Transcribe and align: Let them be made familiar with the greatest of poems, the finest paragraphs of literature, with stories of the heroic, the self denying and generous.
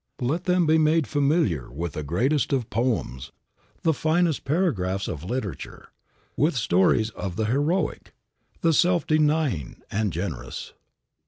Let 0.19 0.45
them 0.45 0.65
be 0.65 0.79
made 0.79 1.05
familiar 1.05 1.71
with 1.71 1.93
the 1.93 2.01
greatest 2.01 2.51
of 2.53 2.71
poems, 2.71 3.31
the 3.83 3.93
finest 3.93 4.43
paragraphs 4.45 5.07
of 5.07 5.23
literature, 5.23 5.89
with 6.35 6.55
stories 6.55 7.11
of 7.11 7.35
the 7.35 7.45
heroic, 7.45 8.11
the 8.61 8.73
self 8.73 9.05
denying 9.05 9.83
and 9.91 10.11
generous. 10.11 10.73